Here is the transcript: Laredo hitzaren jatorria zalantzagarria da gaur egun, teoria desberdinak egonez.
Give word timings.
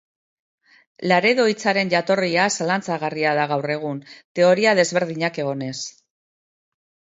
Laredo 1.11 1.45
hitzaren 1.51 1.91
jatorria 1.91 2.47
zalantzagarria 2.57 3.35
da 3.41 3.45
gaur 3.53 3.75
egun, 3.75 4.01
teoria 4.41 4.75
desberdinak 4.83 5.41
egonez. 5.47 5.79